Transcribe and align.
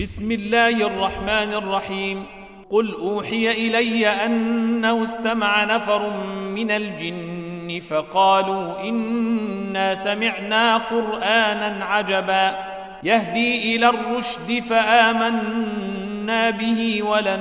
بسم 0.00 0.32
الله 0.32 0.86
الرحمن 0.86 1.54
الرحيم. 1.54 2.26
قل 2.70 2.94
أوحي 2.94 3.50
إلي 3.50 4.08
أنه 4.08 5.02
استمع 5.02 5.64
نفر 5.64 6.10
من 6.54 6.70
الجن 6.70 7.80
فقالوا 7.90 8.82
إنا 8.82 9.94
سمعنا 9.94 10.76
قرآنا 10.76 11.84
عجبا. 11.84 12.58
يهدي 13.02 13.76
إلى 13.76 13.88
الرشد 13.88 14.62
فآمنا 14.70 16.50
به 16.50 17.02
ولن 17.02 17.40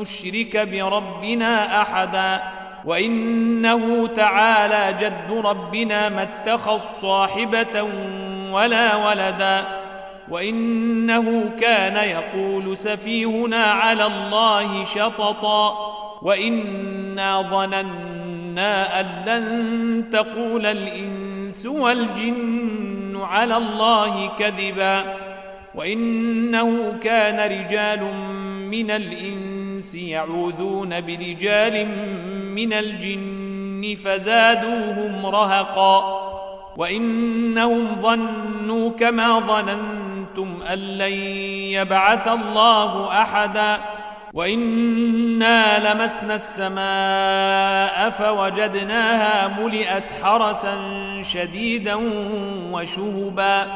نشرك 0.00 0.56
بربنا 0.56 1.82
أحدا. 1.82 2.42
وإنه 2.84 4.06
تعالى 4.06 4.96
جد 5.00 5.44
ربنا 5.44 6.08
ما 6.08 6.22
اتخذ 6.22 6.78
صاحبة 6.78 7.82
ولا 8.50 8.96
ولدا. 8.96 9.79
وإنه 10.28 11.50
كان 11.60 11.96
يقول 11.96 12.78
سفيهنا 12.78 13.64
على 13.64 14.06
الله 14.06 14.84
شططا 14.84 15.96
وإنا 16.22 17.42
ظننا 17.42 19.00
أن 19.00 19.06
لن 19.26 20.10
تقول 20.10 20.66
الإنس 20.66 21.66
والجن 21.66 23.16
على 23.20 23.56
الله 23.56 24.26
كذبا 24.38 25.16
وإنه 25.74 26.98
كان 27.02 27.60
رجال 27.60 28.14
من 28.70 28.90
الإنس 28.90 29.94
يعوذون 29.94 31.00
برجال 31.00 31.86
من 32.54 32.72
الجن 32.72 33.96
فزادوهم 34.04 35.26
رهقا 35.26 36.30
وإنهم 36.76 37.96
ظنوا 38.00 38.90
كما 38.90 39.40
ظننتم 40.36 40.62
أن 40.62 40.78
لن 40.78 41.12
يبعث 41.72 42.28
الله 42.28 43.22
أحدا 43.22 43.78
وإنا 44.34 45.92
لمسنا 45.92 46.34
السماء 46.34 48.10
فوجدناها 48.10 49.50
ملئت 49.60 50.12
حرسا 50.22 50.76
شديدا 51.22 51.98
وشهبا 52.72 53.66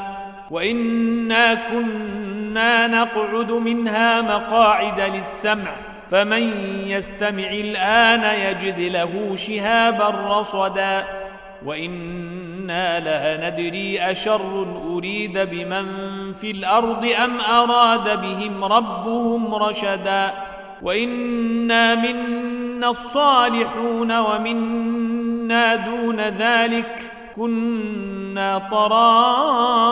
وإنا 0.50 1.54
كنا 1.54 2.86
نقعد 2.86 3.52
منها 3.52 4.20
مقاعد 4.20 5.00
للسمع 5.00 5.70
فمن 6.10 6.42
يستمع 6.86 7.48
الآن 7.48 8.22
يجد 8.40 8.80
له 8.80 9.36
شهابا 9.36 10.08
رصدا 10.08 11.23
وإنا 11.64 13.00
لا 13.00 13.50
ندري 13.50 14.00
أشر 14.00 14.66
أريد 14.92 15.38
بمن 15.38 15.86
في 16.32 16.50
الأرض 16.50 17.04
أم 17.24 17.40
أراد 17.40 18.20
بهم 18.20 18.64
ربهم 18.64 19.54
رشدا 19.54 20.34
وإنا 20.82 21.94
منا 21.94 22.90
الصالحون 22.90 24.18
ومنا 24.18 25.76
دون 25.76 26.20
ذلك 26.20 27.12
كنا 27.36 28.58
طرائق 28.58 29.86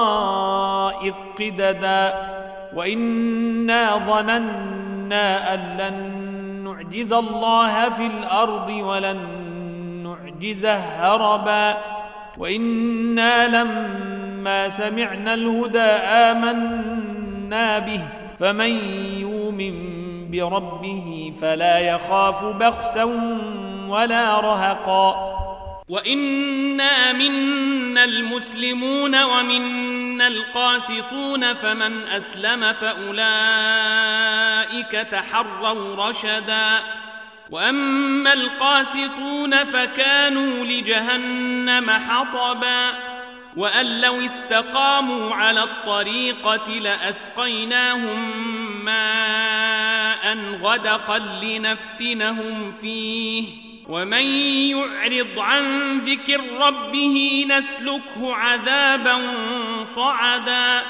قددا 1.38 2.14
وإنا 2.74 3.96
ظننا 3.96 5.54
أن 5.54 5.76
لن 5.78 6.22
نعجز 6.64 7.12
الله 7.12 7.88
في 7.88 8.06
الأرض 8.06 8.68
ولن 8.70 9.41
نعجزه 10.42 10.76
هربا. 10.76 11.78
وإنا 12.38 13.48
لما 13.48 14.68
سمعنا 14.68 15.34
الهدى 15.34 15.78
آمنا 15.78 17.78
به. 17.78 18.00
فمن 18.40 18.70
يؤمن 19.20 19.74
بربه 20.30 21.32
فلا 21.40 21.78
يخاف 21.78 22.44
بخسا 22.44 23.04
ولا 23.88 24.40
رهقا. 24.40 25.32
وإنا 25.88 27.12
منا 27.12 28.04
المسلمون 28.04 29.22
ومنا 29.22 30.26
القاسطون. 30.26 31.54
فمن 31.54 32.08
أسلم 32.08 32.72
فأولئك 32.72 33.32
تحروا 34.92 36.08
رشدا. 36.08 36.68
وأما 37.52 38.32
القاسطون 38.32 39.64
فكانوا 39.64 40.64
لجهنم 40.64 41.90
حطبا 41.90 42.90
وأن 43.56 44.00
لو 44.00 44.24
استقاموا 44.24 45.34
على 45.34 45.62
الطريقة 45.62 46.68
لأسقيناهم 46.68 48.30
ماء 48.84 50.36
غدقا 50.62 51.18
لنفتنهم 51.18 52.72
فيه 52.80 53.44
ومن 53.88 54.26
يعرض 54.70 55.38
عن 55.38 55.98
ذكر 55.98 56.40
ربه 56.52 57.46
نسلكه 57.48 58.34
عذابا 58.34 59.20
صعدا 59.84 60.82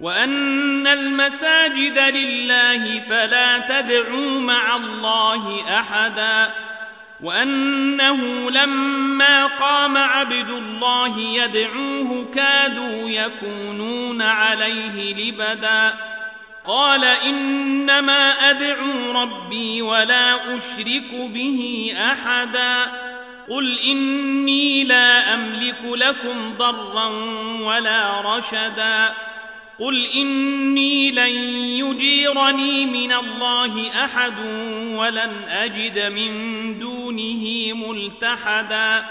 وأن 0.00 0.86
المساجد 0.86 1.98
لله 1.98 3.00
فلا 3.00 3.58
تدعوا 3.58 4.40
مع 4.40 4.76
الله 4.76 5.78
أحدا 5.78 6.54
وأنه 7.22 8.50
لما 8.50 9.46
قام 9.46 9.96
عبد 9.96 10.50
الله 10.50 11.18
يدعوه 11.18 12.30
كادوا 12.34 13.08
يكونون 13.08 14.22
عليه 14.22 15.14
لبدا. 15.14 15.94
قال 16.66 17.04
إنما 17.04 18.50
أدعو 18.50 19.22
ربي 19.22 19.82
ولا 19.82 20.56
أشرك 20.56 21.10
به 21.12 21.92
أحدا. 22.12 22.74
قل 23.48 23.78
إني 23.78 24.84
لا 24.84 25.34
أملك 25.34 25.82
لكم 25.84 26.54
ضرا 26.58 27.06
ولا 27.60 28.20
رشدا. 28.20 29.14
قل 29.80 30.06
إني 30.06 31.10
لن 31.10 31.30
يجيرني 31.80 32.86
من 32.86 33.12
الله 33.12 34.04
أحد 34.04 34.38
ولن 34.94 35.32
أجد 35.48 35.98
من 36.12 36.32
دونه 36.78 37.72
ملتحدا 37.72 39.06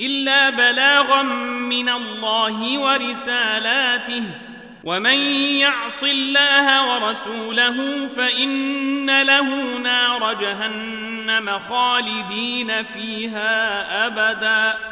إلا 0.00 0.50
بلاغا 0.50 1.22
من 1.22 1.88
الله 1.88 2.78
ورسالاته 2.78 4.22
ومن 4.84 5.18
يعص 5.56 6.02
الله 6.02 6.94
ورسوله 6.94 8.08
فإن 8.08 9.22
له 9.22 9.78
نار 9.78 10.32
جهنم 10.32 11.58
خالدين 11.68 12.72
فيها 12.94 14.06
أبدا 14.06 14.91